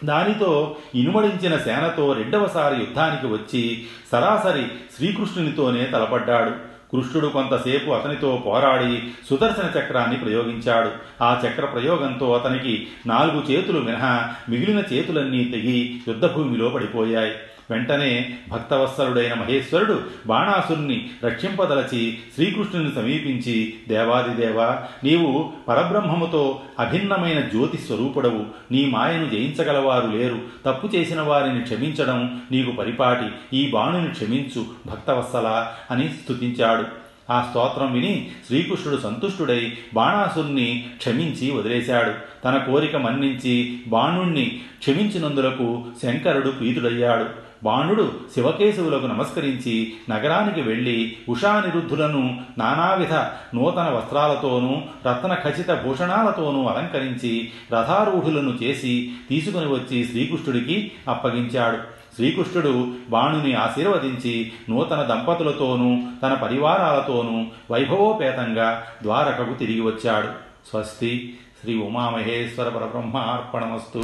దానితో 0.04 0.76
ఇనుమడించిన 0.96 1.58
సేనతో 1.58 2.14
రెండవసారి 2.14 2.76
యుద్ధానికి 2.76 3.34
వచ్చి 3.34 3.86
సరాసరి 4.12 4.66
శ్రీకృష్ణునితోనే 4.98 5.86
తలపడ్డాడు. 5.86 6.70
కృష్ణుడు 6.92 7.28
కొంతసేపు 7.28 7.92
అతనితో 7.92 8.44
పోరాడి 8.46 9.04
సుదర్శన 9.30 9.80
చక్రాన్ని 9.80 10.18
ప్రయోగించాడు. 10.18 10.90
ఆ 11.24 11.42
చక్ర 11.48 11.66
ప్రయోగంతో 11.66 12.34
అతనికి 12.34 12.88
నాలుగు 13.08 13.52
చేతులు 13.52 13.80
మినహా 13.80 14.34
మిగిలిన 14.50 14.80
చేతులన్నీ 14.94 15.44
తెగి 15.44 16.02
యుద్ధభూమిలో 16.08 16.70
పడిపోయాయి. 16.70 17.32
వెంటనే 17.72 18.36
భక్తవత్సలుడైన 18.52 19.34
మహేశ్వరుడు 19.34 20.02
బాణాసురుణ్ణి 20.28 21.10
రక్షింపదలచి 21.26 22.18
శ్రీకృష్ణుని 22.36 22.92
సమీపించి 22.96 23.74
దేవాదిదేవ 23.88 24.62
నీవు 25.04 25.54
పరబ్రహ్మముతో 25.68 26.62
అభిన్నమైన 26.80 27.40
జ్యోతి 27.40 27.78
స్వరూపుడవు. 27.78 28.46
నీ 28.72 28.86
మాయను 28.86 29.30
జయించగలవారు 29.30 30.08
లేరు. 30.08 30.40
తప్పు 30.66 30.96
చేసిన 30.96 31.22
వారిని 31.22 31.62
క్షమించడం 31.62 32.42
నీకు 32.52 32.72
పరిపాటి. 32.72 33.58
ఈ 33.58 33.70
బాణుని 33.70 34.08
క్షమించు 34.08 34.66
భక్తవత్సల 34.86 35.68
అని 35.92 36.10
స్తుతించాడు. 36.10 37.10
ఆ 37.30 37.48
స్తోత్రం 37.50 37.94
విని 37.94 38.32
శ్రీకృష్ణుడు 38.48 39.02
సంతుష్టుడై 39.02 39.74
బాణాసురుణ్ణి 39.94 40.88
క్షమించి 40.98 41.52
వదిలేశాడు. 41.52 42.14
తన 42.46 42.58
కోరిక 42.58 42.96
మన్నించి 42.96 43.80
బాణుణ్ణి 43.88 44.62
క్షమించినందులకు 44.80 45.84
శంకరుడు 46.04 46.50
ప్రీతుడయ్యాడు. 46.50 47.49
బాణుడు 47.64 48.12
శివకేశవులకు 48.34 49.06
నమస్కరించి 49.06 49.94
నగరానికి 50.10 50.62
వెళ్ళి 50.62 51.18
ఉషానిరుద్ధులను 51.30 52.42
నానావిధ 52.58 53.14
నూతన 53.56 53.90
వస్త్రాలతోనూ 53.90 54.82
రత్న 55.10 55.34
ఖచిత 55.34 55.72
భూషణాలతోనూ 55.72 56.66
అలంకరించి 56.66 57.52
రథారూఢులను 57.74 58.58
చేసి 58.64 59.12
తీసుకుని 59.30 59.66
వచ్చి 59.66 60.06
శ్రీకృష్ణుడికి 60.06 60.92
అప్పగించాడు. 61.08 61.78
శ్రీకృష్ణుడు 62.16 62.88
బాణుని 63.10 63.54
ఆశీర్వదించి 63.54 64.52
నూతన 64.70 65.02
దంపతులతోనూ 65.02 66.02
తన 66.24 66.34
పరివారాలతోనూ 66.34 67.46
వైభవోపేతంగా 67.72 68.84
ద్వారకకు 69.04 69.54
తిరిగి 69.54 69.82
వచ్చాడు. 69.82 70.28
స్వస్తి 70.70 71.38
శ్రీ 71.62 71.78
ఉమామహేశ్వర 71.78 72.70
పరబ్రహ్మ 72.70 73.18
అర్పణమస్తు 73.18 73.98